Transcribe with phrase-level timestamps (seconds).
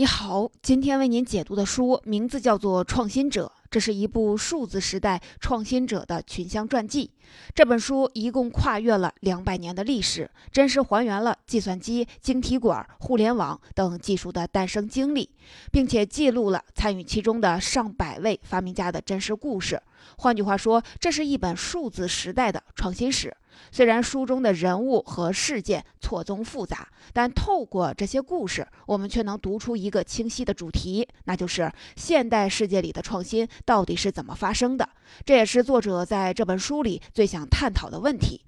[0.00, 7.10] 你好，今天为您解读的书名字叫做《创新者》，这是一部数字时代创新者的群像传记。
[7.54, 15.28] 这本书一共跨越了两百年的历史，真实还原了计算机、晶体管、互联网等技术的诞生经历，
[15.70, 19.82] 并且记录了参与其中的上百位发明家的真实故事。
[20.18, 23.36] 换句话说，这是一本数字时代的创新史。
[23.70, 34.88] 虽然书中的人物和事件错综复杂，但透过这些故事，我们却能读出一个清晰的主题，那就是现代世界里的创新到底是怎么发生的。
[35.26, 38.42] 这也是作者在这本书里最想探讨的问题。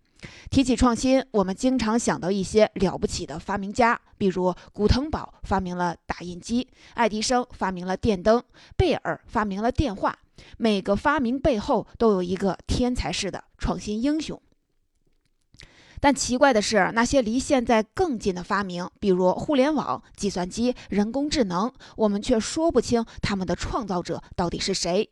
[0.50, 8.42] 提起创新，我们经常想到一些了不起的发明家，比如古腾堡发明了打印机，爱迪生发明了电灯，
[8.76, 10.16] 贝尔发明了电话。
[10.56, 14.40] 每个发明背后都有一个天才式的创新英雄。
[16.00, 25.08] 但奇怪的是，那些离现在更近的发明，比如互联网、计算机、人工智能，我们却说不清他们的创造者到底是谁。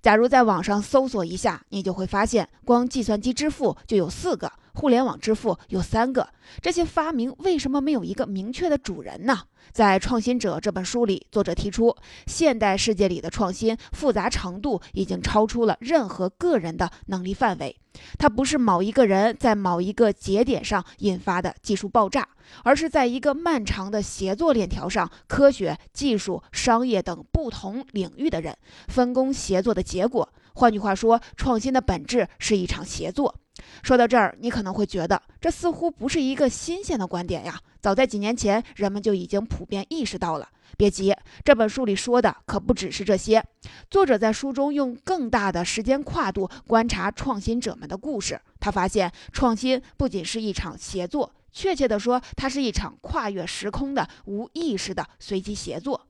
[0.00, 6.28] 假如在网上搜索一下，你就会发现，光计算机支付就有四个，互联网支付有三个。
[6.60, 9.40] 这些发明为什么没有一个明确的主人呢？
[9.72, 17.76] 在《创新者》这本书里，作者提出，现代世界里的创新复杂程度已经超出了任何个人的能力范围。
[18.18, 22.26] 它不是某一个人在某一个节点上引发的技术爆炸，
[22.64, 28.56] 而是在一个漫长的协作链条上，科学、技术、商业等不同领域的人
[28.88, 30.28] 分工协作的结果。
[30.54, 33.34] 换句话说，创新的本质是一场协作。
[33.82, 37.60] 说到这儿，你可能会觉得这似乎不是一个新鲜的观点呀。
[37.80, 40.48] 早在几年前，人们就已经普遍意识到了。
[40.78, 43.44] 别急，这本书里说的可不只是这些。
[43.90, 56.08] 作者在书中用更大的时间跨度观察创新者们的故事，他发现创新不仅是一场协作，确切地说，它是一场跨越时空的无意识的随机协作。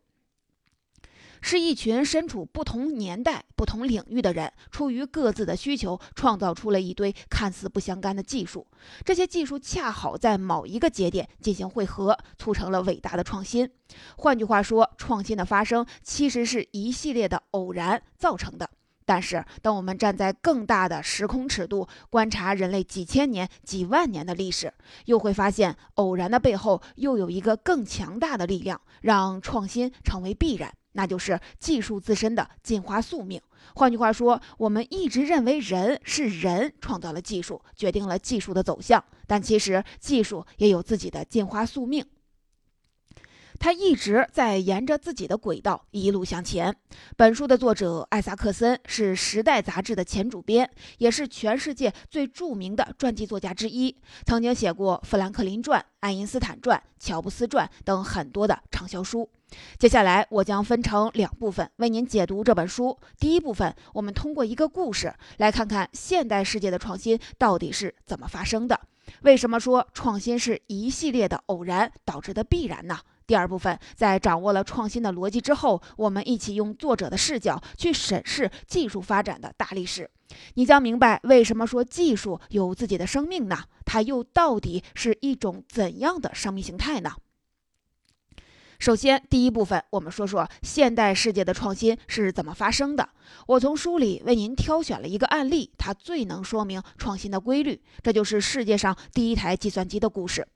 [1.43, 8.66] 是一群身处不同年代、不同领域的人，出于各自的需求，创造出了一堆看似不相干的技术。
[9.05, 13.69] 这些技术恰好在某一个节点进行汇合，促成了伟大的创新。
[14.16, 18.71] 换句话说，创新的发生其实是一系列的偶然造成的。
[19.05, 24.72] 但是，当我们站在更大的时空尺度观察人类几千年、几万年的历史，
[25.06, 30.72] 又会发现，偶然的背后又有一个更强大的力量，让创新成为必然。
[30.92, 33.41] 那就是技术自身的进化宿命。
[33.75, 42.04] 换句话说，我们一直认为人是人创造了技术，决定了技术的走向，但其实技术也有自己的进化宿命。
[43.62, 46.75] 他一直在沿着自己的轨道一路向前。
[47.17, 50.69] 本书的作者艾萨克森是《时代》杂志的前主编，
[50.99, 53.97] 也是全世界最著名的传记作家之一，
[54.27, 59.31] 曾经写过《富兰克林传》《爱因斯坦传》《乔布斯传》等很多的畅销书。
[59.78, 62.99] 接下来，我将分成两部分为您解读这本书。
[63.21, 68.81] 第一部分，我们通过一个故事来看看现代世界的创新到底是怎么发生的。
[69.22, 72.99] 为什么说创新是一系列的偶然导致的必然呢？
[73.32, 80.10] 第二部分，在掌握了创新的逻辑之后，我们一起用作者的视角去审视技术发展的大历史，
[80.53, 83.65] 你将明白为什么说技术有自己的生命呢？
[83.87, 87.12] 它又到底是一种怎样的生命形态呢？
[88.78, 93.09] 首先，第一部分，我们说说现代世界的创新是怎么发生的。
[93.47, 100.47] 我从书里为您挑选了一个案例，它最能说明创新的规律，这就是世界上第一台计算机的故事。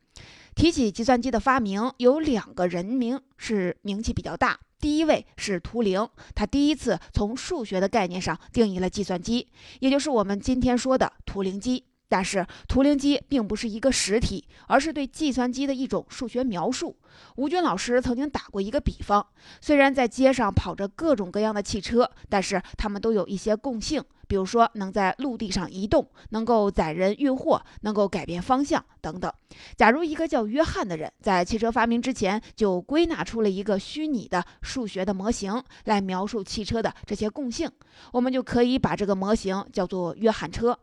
[0.56, 4.59] 提起计算机的发明，有两个人名是名气比较大。
[4.81, 9.49] 第一位是图灵，他第一次从数学的概念上定义了计算机，
[9.81, 11.84] 也就是我们今天说的图灵机。
[12.09, 16.97] 但是图灵机并不是一个实体，而是对计算机的一种数学描述。
[17.37, 19.27] 吴军老师曾经打过一个比方：
[19.61, 24.03] 虽然在街上跑着各种各样的汽车，但是它们都有一些共性。
[24.28, 29.33] 比如说，能在陆地上移动，能够载人运货，能够改变方向等等。
[29.77, 37.71] 假如一个叫约翰的人在汽车发明之前就归纳出了一个虚拟的数学的模型来描述汽车的这些共性，
[38.13, 40.77] 我们就可以把这个模型叫做约翰车。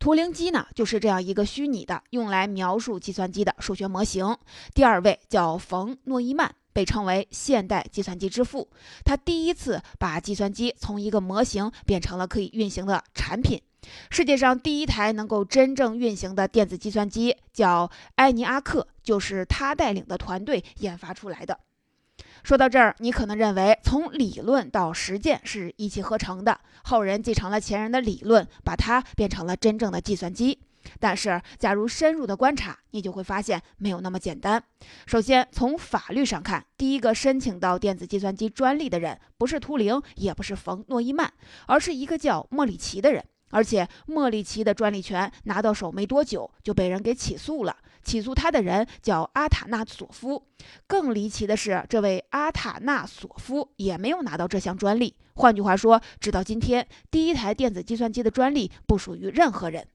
[0.00, 4.36] 图灵机呢，就是这样一个虚拟的用来描述计算机的数学模型。
[4.74, 6.52] 第二位叫冯诺依曼。
[6.72, 8.70] 被称为现代计算机之父，
[9.04, 13.60] 他第一次把计算机从一个模型变成了可以运行的产品。
[14.08, 21.58] 世界上第一台能够真正运行的电子计算机叫埃尼阿克，就是他带领的团队研发出来的。
[22.42, 30.58] 说到这儿，你可能认为从理论到实践是一气呵成的，后人继承了前人的理论，把它变成了真正的计算机。
[30.98, 34.62] 但是，假如深入的观察，你就会发现没有那么简单。
[35.06, 41.30] 首先，从法律上看，第一个申请到电子计算机专利的人不是图灵，也不是冯诺依曼，
[41.66, 43.22] 而是一个叫莫里奇的人。
[43.50, 47.76] 而且，莫里奇的专利权拿到手没多久就被人给起诉了。
[48.02, 50.46] 起诉他的人叫阿塔纳索夫。
[50.86, 55.16] 更离奇的是，这位阿塔纳索夫也没有拿到这项专利。
[55.34, 59.86] 换句话说，直到今天，第一台电子计算机的专利不属于任何人。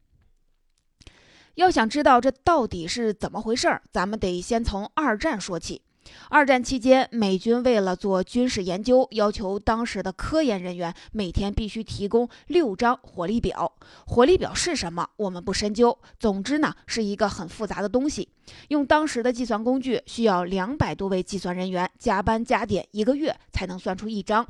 [1.56, 5.82] 要想知道这到底是怎么回事儿，咱们得先从二战说起。
[6.30, 13.72] 二战期间，美军为了做军事研究，要求当时的科研人员每天必须提供六张火力表。
[14.06, 15.08] 火力表是什么？
[15.18, 15.98] 我们不深究。
[16.20, 18.30] 总之呢，是一个很复杂的东西。
[18.70, 24.46] 用当时的计算工具，需要两百多位计算人员加班加点一个月才能算出一张。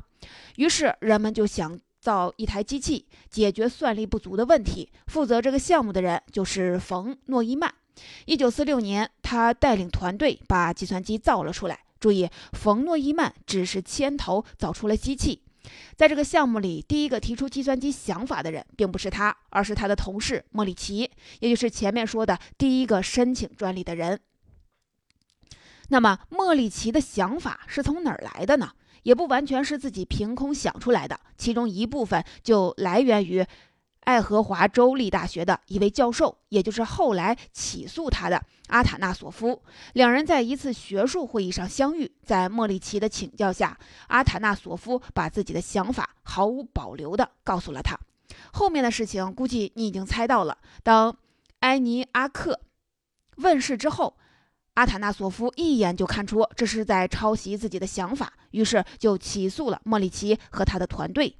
[0.56, 1.78] 于是人们就想。
[1.98, 7.74] 造一台机器解决算力不足的问题，负责这个项目的人就是冯诺依曼。
[8.24, 11.80] 一九四六年，他带领团队把计算机造了出来。
[11.98, 15.42] 注意，冯诺依曼只是牵头造出了机器。
[15.96, 21.10] 在这个项目里，第一个提出计算机想法的人并不是他，而是他的同事莫里奇，
[21.40, 24.20] 也就是前面说的第一个申请专利的人。
[25.88, 28.72] 那么，莫里奇的想法是从哪儿来的呢？
[29.02, 33.46] 也不完全是自己凭空想出来的，其中一部分就来源于
[34.06, 39.60] 爱荷华州立大学的一位教授，也就是后来起诉他的阿塔纳索夫。
[39.94, 43.76] 两人在一次学术会议上相遇，在莫里奇的请教下，
[44.06, 47.98] 阿塔纳索夫把自己的想法毫无保留地告诉了他。
[48.52, 50.56] 后面的事情估计你已经猜到了。
[50.84, 51.16] 当
[51.60, 52.60] 埃尼阿克
[53.36, 54.16] 问世之后。
[54.76, 61.34] 阿塔纳索夫一眼就看出这是在抄袭自己的想法，于是就起诉了莫里奇和他的团队。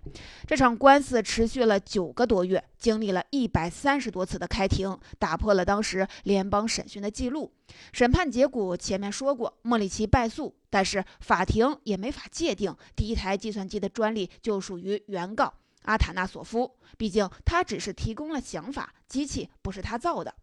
[0.46, 7.52] 这场官司持续了九个多月，经历了一百三十多次的开庭，打破了当时联邦审讯的记录。
[7.92, 15.52] 审判结果前面说过，莫里奇败诉，但是法庭也没法界定第一台计算机的专利就属于原告
[15.82, 20.34] 阿塔纳索夫，毕竟他只是提供了想法，机器不是他造的。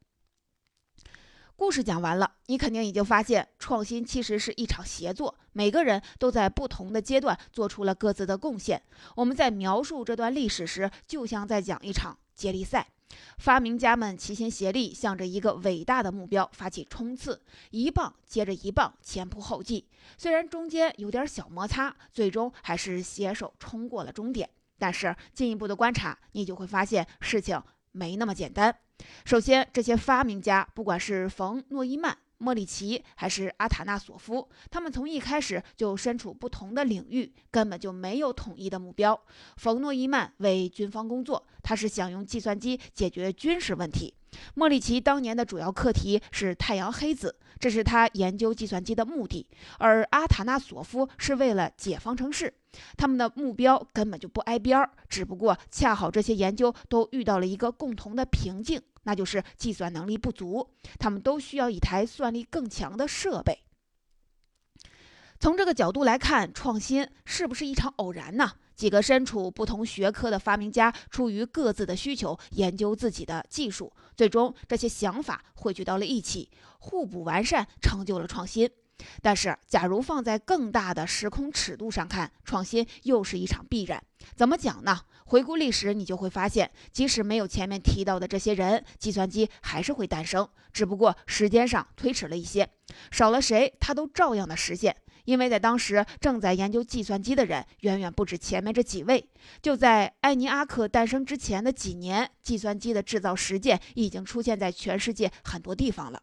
[1.64, 8.84] 故事讲完了，你肯定已经发现，创新其实是一场协作，每个人都在不同的阶段做出了各自的贡献。
[9.16, 12.90] 我们在描述这段历史时，就像在讲一场接力赛，
[13.38, 19.88] 发明家们齐心协力，向着一个伟大的目标发起冲刺，一棒接着一棒，前仆后继。
[20.18, 24.50] 虽然中间有点小摩擦，最终还是携手冲过了终点。
[24.78, 27.64] 但是进一步的观察，你就会发现事情
[27.94, 28.76] 没那么简单。
[29.26, 39.20] 首先，这些发明家，不管是冯诺依曼、莫里奇还是阿塔纳索夫，他们从一开始就身处不同的领域，根本就没有统一的目标。
[39.58, 44.14] 冯诺依曼为军方工作，他是想用计算机解决军事问题。
[44.56, 49.48] 莫里奇当年的主要课题是太阳黑子，这是他研究计算机的目的。
[49.80, 52.54] 而阿塔纳索夫是为了解方程式，
[52.98, 54.92] 他们的目标根本就不挨边儿。
[55.10, 60.68] 只不过恰好这些研究都遇到了一个共同的瓶颈，那就是计算能力不足。
[61.00, 63.64] 他们都需要一台算力更强的设备。
[65.44, 68.50] 从这个角度来看，创新是不是一场偶然呢？
[68.76, 76.50] 几个身处不同学科的发明家，出于各自的需求，研究自己的技术，最终这些想法汇聚到了一起，
[76.80, 78.70] 互补完善，成就了创新。
[79.22, 84.02] 但是，假如放在更大的时空尺度上看，创新又是一场必然。
[84.38, 85.02] 怎么讲呢？
[85.26, 92.70] 回顾历史，你就会发现，即使没有前面提到的这些人，计算机还是会诞生，只不过时间上推迟了一些，
[93.12, 94.96] 少了谁，它都照样的实现。
[95.26, 99.30] 因为在当时正在研究计算机的人远远不止前面这几位。
[99.62, 106.22] 就在艾尼阿克诞生之前的几年，计算机的制造实践已经出现在全世界很多地方了。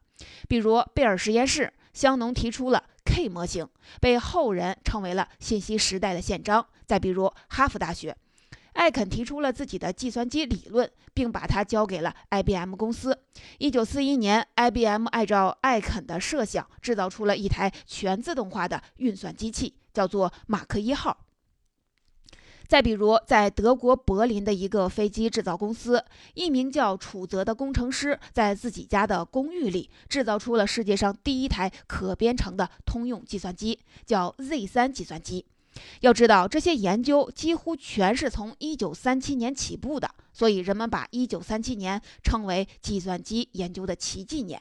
[0.49, 3.69] 比如贝尔实验室，香农提出了 K 模型，
[4.01, 6.67] 被后人称为了信息时代的宪章。
[6.87, 8.17] 再比如哈佛大学。
[8.81, 13.19] 艾肯提出了自己的计算机理论，并把它交给了 IBM 公司。
[13.59, 21.27] 一九四一年，IBM 按照艾肯的设想，制造出了一台全自动化的运算机器，叫做马克一号。
[22.67, 35.45] 再比如，在德国柏林的一个飞机制造公司，一名叫楚泽的工程师，在自己家的公寓里制造出了世界上第一台可编程的通用计算机，叫 Z3 计算机。
[36.01, 44.61] 要知道，这些研究几乎全是从1937年起步的，所以人们把1937年称为计算机研究的奇迹年。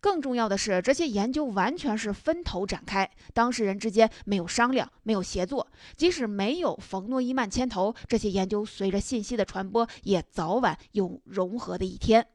[0.00, 5.70] 更重要的是，这些研究完全是分头展开，当事人之间没有商量，没有协作。
[5.94, 12.26] 即使没有冯诺依曼牵头，这些研究随着信息的传播，也早晚有融合的一天。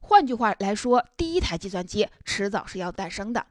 [0.00, 3.46] 换句话来说，第一台计算机迟早是要诞生的。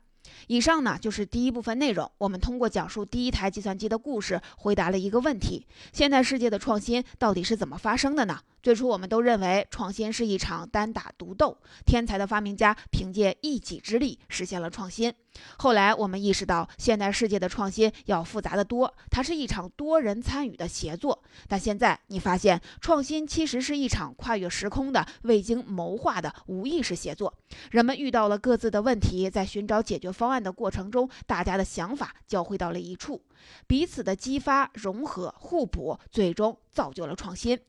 [0.46, 2.12] 以上呢就是第一部分内容。
[2.20, 8.40] 我们通过讲述第一台计算机的故事，回答了一个问题：现代世界的创新到底是怎么发生的呢？
[8.68, 15.14] 最初我们都认为创新是一场单打独斗，天才的发明家凭借一己之力实现了创新。
[15.60, 21.24] 后来我们意识到，现代世界的创新要复杂的多，它是一场多人参与的协作。
[21.48, 27.34] 但现在你发现，创新其实是一场跨越时空的、未经谋划的无意识协作。
[27.72, 33.22] 人们遇到了各自的问题，在寻找解决方案的过程中，大家的想法交汇到了一处，
[33.68, 37.60] 彼此的激发、融合、互补，最终造就了创新。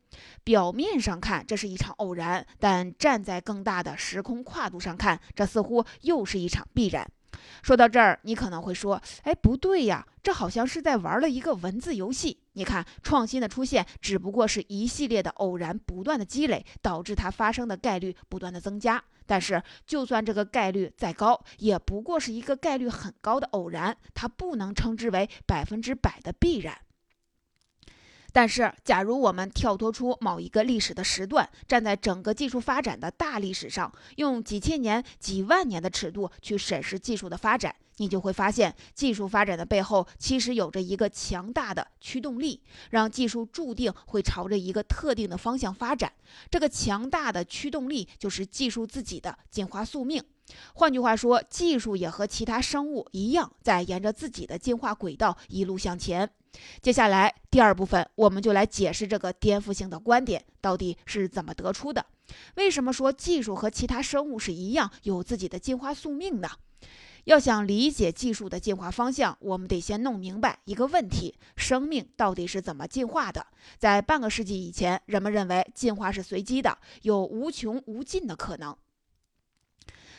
[0.44, 7.10] 表面上看，这是一场偶然，但站在更大的时空跨度上看，这似乎又是一场必然。
[7.62, 19.02] 说到这儿，你可能会说：“哎，不对呀，这好像是在玩了一个文字游戏。”你看，创新的出现只不过是一系列的偶然不断的积累，导致它发生的概率不断的增加。
[19.26, 26.76] 但是，就算这个概率再高，也不过是一个概率很高的偶然，它不能称之为百分之百的必然。
[28.32, 46.12] 但是，假如我们跳脱出某一个历史的时段，站在整个技术发展的大历史上，用几千年、几万年的尺度去审视技术的发展，你就会发现，技术发展的背后其实有着一个强大的驱动力，让技术注定会朝着一个特定的方向发展。
[46.50, 50.23] 这个强大的驱动力就是技术自己的进化宿命。
[50.75, 56.28] 换句话说，技术也和其他生物一样，在沿着自己的进化轨道一路向前。
[56.81, 62.05] 接下来第二部分，我们就来解释这个颠覆性的观点到底是怎么得出的。
[62.57, 66.49] 为什么说技术和其他生物是一样，有自己的进化宿命呢？
[67.25, 73.47] 要想理解技术的进化方向，我们得先弄明白一个问题：生命到底是怎么进化的？
[73.78, 78.75] 在半个世纪以前，人们认为进化是随机的，有无穷无尽的可能。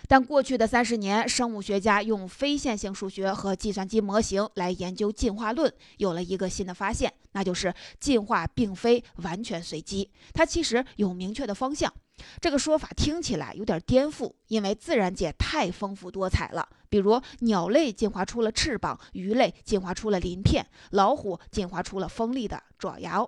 [0.10, 11.94] 但过去的三十年，生物学家用非线性数学和计算机模型来研究进化论，有了一个新的发现，那就是进化并非完全随机，它其实有明确的方向。
[12.42, 16.68] 这个说法听起来有点颠覆，因为自然界太丰富多彩了。
[16.90, 23.24] 比如，鸟类进化出了翅膀，鱼类进化出了鳞片，老虎进化出了锋利的爪牙。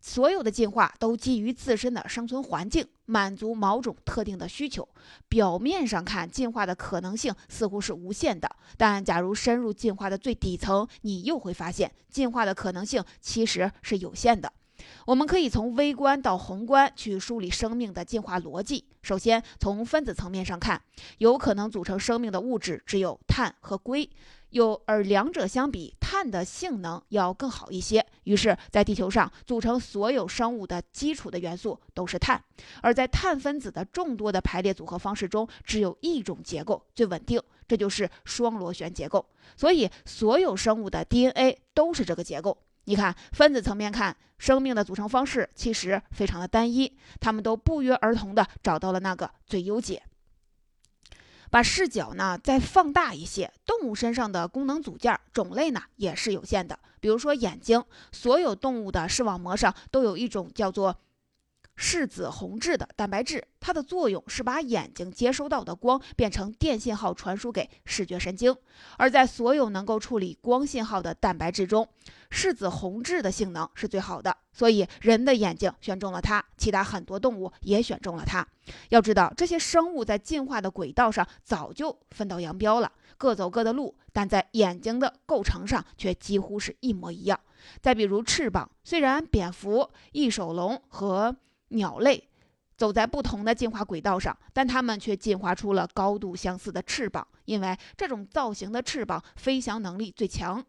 [0.00, 4.88] 所有的进化都基于自身的生存环境，满足某种特定的需求。
[5.28, 14.52] 表面上看，进化的可能性似乎是无限的，但假如深入进化的最底层，你又会发现，进化的可能性其实是有限的。
[15.04, 18.86] 我们可以从微观到宏观去梳理生命的进化逻辑。
[19.02, 20.80] 首先，从分子层面上看，
[21.18, 24.08] 有可能组成生命的物质只有碳和硅。
[24.48, 28.04] 有，而两者相比，碳的性能要更好一些。
[28.24, 32.44] 于是，在地球上，组成所有生物的基础的元素都是碳。
[32.82, 39.24] 而在碳分子的众多的排列组合方式中，只有一种结构最稳定，这就是双螺旋结构。
[39.56, 42.58] 所以，所有生物的 DNA 都是这个结构。
[42.84, 50.02] 你看，分子层面看，生命的组成方式其实非常的单一，它们都不约而同地找到了那个最优解。
[51.50, 56.78] 把视角呢再放大一些，动物身上的功能组件种类呢也是有限的。
[57.00, 60.96] 比如说眼睛，所有动物的视网膜上都有一种叫做。
[61.82, 68.54] 视紫红质的蛋白质，它的作用是把眼睛接收到的光变成电信号传输给视觉神经。
[68.98, 71.88] 而在所有能够处理光信号的蛋白质中，
[72.28, 78.46] 视紫红质的性能是最好的，所以人的眼睛选中了它，其他很多动物也选中了它。
[78.90, 87.40] 要知道，这些生物在进化的轨道上早就分道扬镳了，各走各的路，但在眼睛的构成上却几乎是一模一样。
[87.80, 91.34] 再比如翅膀，虽然蝙蝠、翼手龙和
[91.70, 92.28] 鸟类
[92.76, 100.64] 走在不同的进化轨道上，但它们却进化出了高度相似的翅膀，因为这种造型的翅膀飞翔能力最强。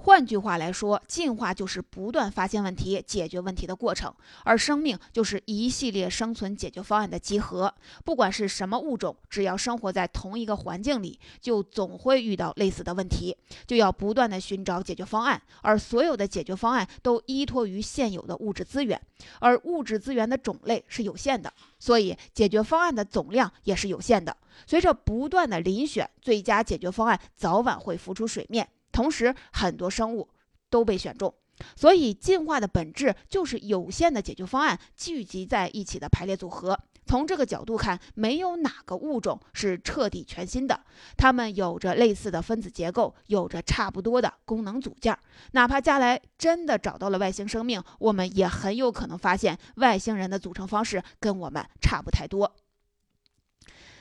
[0.00, 4.14] 换句话来说，进化就是不断发现问题、解决问题的过程，
[4.44, 7.74] 而生命就是一系列生存解决方案的集合。
[8.04, 13.36] 不管是什么物种，只要生活在同一个环境里，就总会遇到类似的问题，
[13.66, 15.42] 就要不断的寻找解决方案。
[15.62, 18.98] 而所有的解决方案都依托于现有的物质资源，
[19.40, 24.34] 而物质资源的种类是有限的，所以解决方案的总量也是有限的。
[24.64, 28.66] 随着不断的遴选，最佳解决方案早晚会浮出水面。
[28.98, 30.28] 同时，很多生物
[30.68, 31.32] 都被选中，
[31.76, 36.76] 所以进化的本质就是有限的解决方案聚集在一起的排列组合。
[37.06, 40.80] 从这个角度看，没有哪个物种是彻底全新的，
[41.16, 45.16] 它们有着类似的分子结构，有着差不多的功能组件。
[45.52, 52.52] 哪怕将来真的找到了外星生命，我们也很有可能发现外星人的组成方式跟我们差不太多。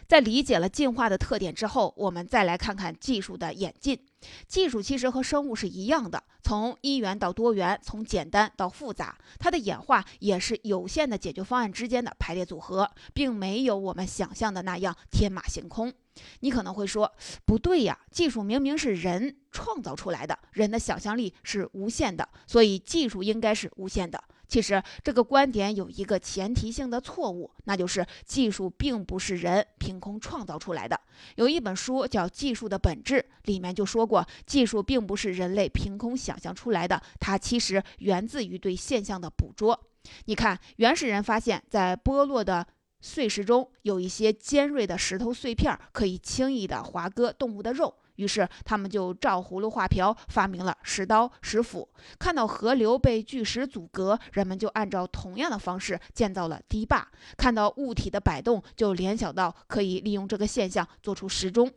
[0.07, 3.99] 在理解了进化的特点之后，我们再来看看技术的演进。
[4.47, 15.93] 技术其实和生物是一样的，从一元到多元，从简单到复杂，它的演化也是有限的解决方案之间的排列组合，并没有我们想象的那样天马行空。
[16.39, 17.13] 你可能会说，
[17.45, 24.23] 不对呀，技术明明是人创造出来的，人的想象力是无限的，所以技术应该是无限的。
[24.47, 30.99] 其实这个观点有一个前提性的错误，那就是技术并不是人凭空创造出来的。
[31.35, 39.77] 有一本书叫《技术的本质》，里面就说过，技术并不是人类凭空想象出来的，它其实源自于对现象的捕捉。
[40.25, 42.65] 你看，原始人发现，在剥落的
[43.01, 47.93] 碎石中有一些尖锐的石头碎片，可以轻易地划割动物的肉。
[48.17, 51.89] 于是他们就照葫芦画瓢，发明了石刀、石斧。
[52.19, 57.07] 看到河流被巨石阻隔，人们就按照同样的方式建造了堤坝。
[57.38, 61.71] 看到物体的摆动，就联想到可以利用这个现象做出时钟。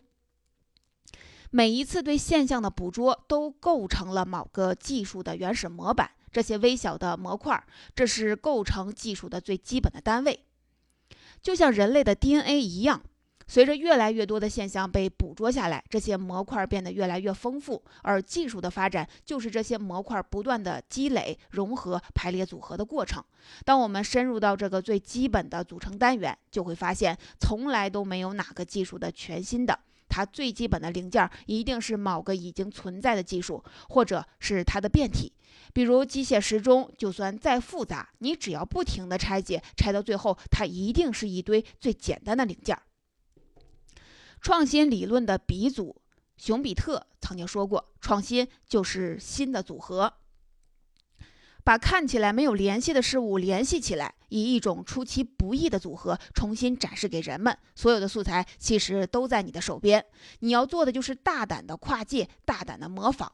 [1.51, 6.11] 每一次对现象的捕捉，都构成了某个技术的原始模板。
[6.33, 7.61] 这些微小的模块，
[7.93, 10.45] 这是构成技术的最基本的单位，
[11.43, 13.03] 就像人类的 DNA 一样。
[13.51, 23.21] 随着越来越多的现象被捕捉下来，这些模块变得越来越丰富，而技术的发展就是这些模块不断的积累、融合、排列组合的过程。
[23.65, 29.77] 当我们深入到这个最基本的组成单元，就会发现，从来都没有哪个技术的全新的，
[30.09, 35.33] 它最基本的零件一定是某个已经存在的技术，或者是它的变体。
[35.75, 42.79] 比如机械时钟，就算再复杂，你只要不停的拆解，拆到最后，它一定是一堆最简单的零件。
[44.41, 46.01] 创新理论的鼻祖
[46.37, 50.15] 熊彼特曾经说过：“创新就是新的组合，
[51.63, 57.57] 把看起来没有联系的事物联系起来，以一种出其不意的组合重新展示给人们。
[57.75, 60.05] 所有的素材其实都在你的手边，
[60.39, 63.31] 你要做的就是大胆的跨界，大胆的模仿。”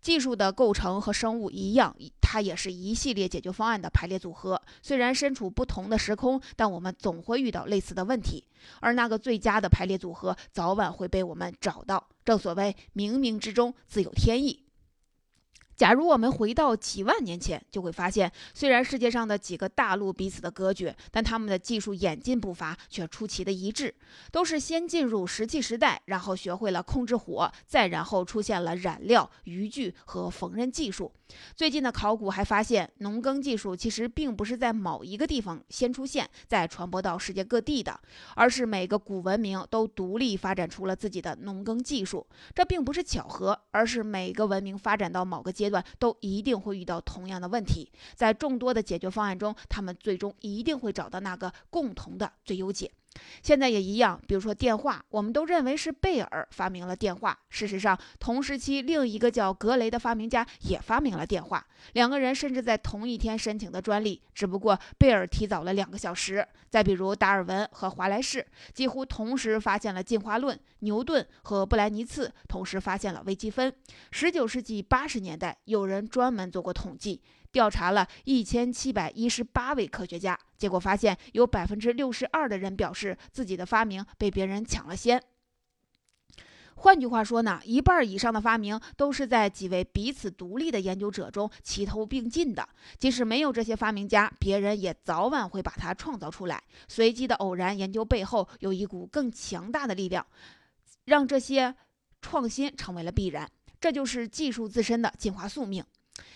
[0.00, 1.94] 技术的构成和生物一样，
[2.36, 4.60] 它也是一系列解决方案的排列组合。
[4.82, 8.44] 虽然身处不同的时空，但我们总会遇到类似的问题，
[8.80, 12.08] 而那个最佳的排列组合早晚会被我们找到。
[12.26, 14.65] 正所谓冥冥之中自有天意。
[15.76, 23.94] 假如我们回到几万年前，就会发现，虽然世界上的几个大陆彼此的隔绝，但他们的技术演进步伐却出奇的一致，
[24.32, 31.12] 都是先进入石器时代，然后学会了控制火，再然后出现了染料、渔具和缝纫技术。
[31.56, 38.00] 最近的考古还发现，农耕技术其实并不是在某一个地方先出现，再传播到世界各地的，
[38.36, 42.24] 而是每个古文明都独立发展出了自己的农耕技术。
[42.54, 47.90] 这并不是巧合，而是每个文明发展到某个阶阶段，都一定会遇到同样的问题。
[48.14, 52.90] 在众多的解决方案中，他们最终一定会找到那个共同的最优解。
[53.42, 57.38] 现在也一样，比如说电话，我们都认为是贝尔发明了电话。
[57.48, 61.66] 事实上，同时期另一个叫格雷的发明家也发明了电话。
[61.92, 66.46] 两个人甚至在同一天申请的专利，只不过贝尔提早了两个小时。
[66.68, 73.72] 再比如达尔文和华莱士，几乎同时发现了进化论；牛顿和布莱尼茨同时发现了微积分。
[74.10, 77.22] 十九世纪八十年代，有人专门做过统计。
[77.56, 85.22] 调查了一千七百一十八位科学家，结果发现有百分之六十二的人表示自己的发明被别人抢了先。
[86.74, 92.68] 换句话说呢，一半以上的发明都是在几位彼此独立的研究者中齐头并进的。
[92.98, 96.62] 即使没有这些发明家，别人也早晚会把它创造出来。
[96.88, 100.26] 随机的偶然研究背后有一股更强大的力量，
[101.06, 101.74] 让这些
[102.20, 103.50] 创新成为了必然。
[103.80, 105.82] 这就是技术自身的进化宿命。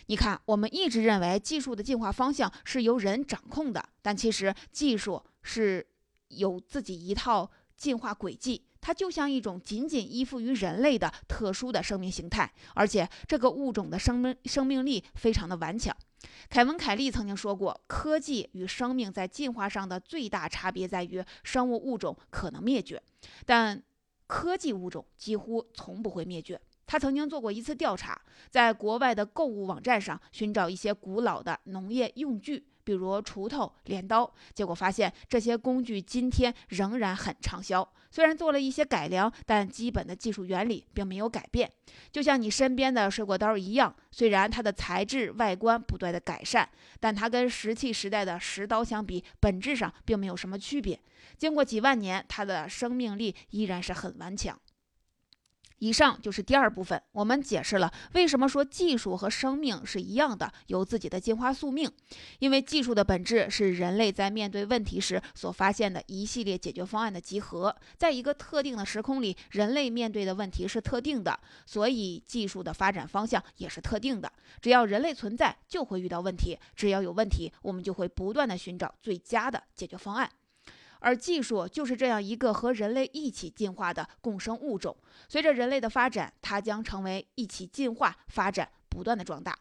[0.06, 5.86] 你看，我们一直认为技术的进化方向是由人掌控的，但其实技术是
[6.28, 8.62] 有自己一套进化轨迹。
[8.82, 15.94] 它就像一种仅仅依附于人类的特殊的生命形态，而且这个物种的生命生命力非常的顽强。
[16.48, 23.02] 凯文·凯利曾经说过，科技与生命在进化上的最大差别在于，生物物种可能灭绝，
[23.44, 23.82] 但
[24.26, 26.58] 科技物种几乎从不会灭绝。
[26.90, 37.88] 他曾经做过一次调查，在国外的购物网站上寻找一些古老的农业用具，比如锄头、镰刀，结果发现这些工具今天仍然很畅销。
[38.10, 41.70] 虽然做了一些改良，但基本的技术原理并没有改变。
[42.10, 51.00] 就像你身边的水果刀一样，虽然它的材质、外观不断的改善，但它跟石器时代的石刀相比，本质上并没有什么区别。
[51.38, 54.58] 经过几万年，它的生命力依然是很顽强。
[55.80, 61.90] 以上就是第二部分，我们解释了为什么说技术和生命是一样的，有自己的进化宿命。
[62.38, 67.74] 因为技术的本质是人类在面对问题时所发现的一系列解决方案的集合。
[67.96, 74.30] 在一个特定的时空里，人类面对的问题是特定的，所以技术的发展方向也是特定的。
[74.60, 80.30] 只要人类存在，就会遇到问题；只要有问题，我们就会不断的寻找最佳的解决方案。
[81.00, 84.96] 而技术就是这样一个和人类一起进化的共生物种，
[85.28, 89.58] 随着人类的发展，它将成为一起进化、发展、不断的壮大。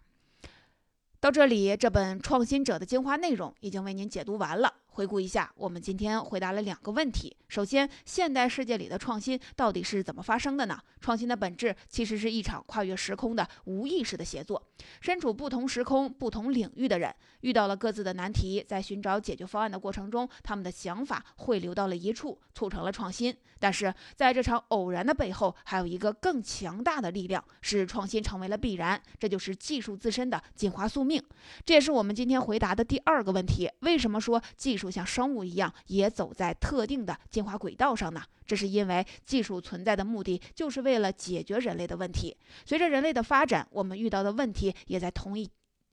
[1.19, 4.73] 到这里，这本《创新者》的精华内容已经为您解读完了。
[4.99, 7.33] 回顾一下，我们今天回答了两个问题。
[7.47, 10.77] 首先，现代世界里的创新到底是怎么发生的呢？
[10.99, 14.61] 创新的本质其实是一场跨越时空的无意识的协作。
[14.99, 23.33] 身处不同时空、不同领域的人，遇到了各自的难题，在寻找解决方案的过程中，他们的想法汇流到了一处，促成了创新。
[23.57, 29.01] 但是，在这场偶然的背后，还有一个更强大的力量，使创新成为了必然。
[29.17, 31.23] 这就是技术自身的进化宿命。
[31.65, 38.21] 这也是我们今天回答的第二个问题：为什么说技术像生物一样，也走在特定的进化轨道上呢？
[38.45, 42.35] 这是因为技术存在的目的，就是为了解决人类的问题。
[42.65, 45.49] 随着人类的发展，我们遇到的问题也在同一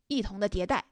[0.09, 0.85] 一同的迭代。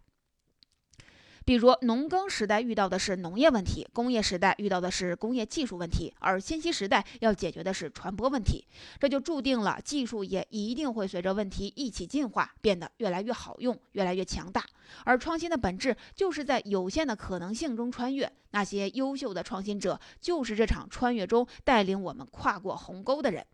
[1.44, 8.66] 比如，农耕时代遇到的是农业问题，工业时代遇到的是工业技术问题，而信息时代要解决的是传播问题。
[8.98, 14.64] 这就注定了技术也一定会随着问题一起进化，变得越来越好用，越来越强大。
[15.04, 18.32] 而创新的本质就是在有限的可能性中穿越。
[18.52, 23.44] 那些优秀的创新者，就是这场穿越中带领我们跨过鸿沟的人。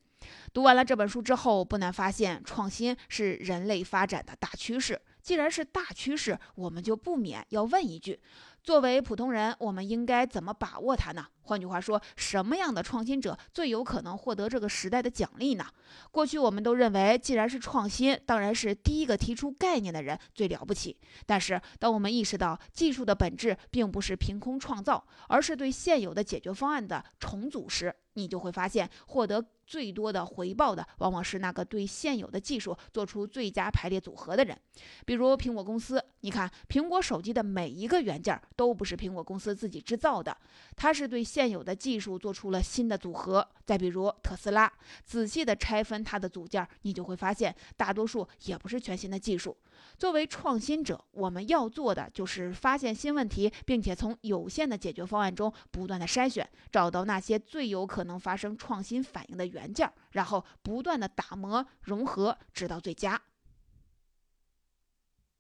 [0.53, 5.00] 读完了这本书之后，不难发现，创新是人类发展的大趋势。
[5.22, 8.20] 既然是大趋势，我们就不免要问一句：
[8.62, 11.26] 作为普通人，我们应该怎么把握它呢？
[11.42, 15.64] 换句话说，什么样的创新者最有可能获得这个时代的奖励呢？
[16.12, 20.96] 过去我们都认为，既然是创新，当然是第一个提出概念的人最了不起。
[21.26, 34.56] 但是，当我们意识到技术的本质并不是凭空创造，而是对现有的解决方案的重组时，你就会发现，获得最多的回报的，往往是那个对现有的技术做出最佳排列组合的人。
[35.04, 40.37] 比如苹果公司，你看，苹果手机的每一个元件都不是苹果公司自己制造的，
[40.76, 43.46] 它是对现有的技术做出了新的组合。
[43.64, 44.70] 再比如特斯拉，
[45.04, 49.56] 仔细的拆分它的组件，你就会发现，大多数也不是全新的技术。
[49.96, 63.20] 作为创新者，我们要做的就是发现新问题，并且从有限的解决方案中不断的筛选，找到那些最有可能发生创新反应的元件，然后不断的打磨融合，直到最佳。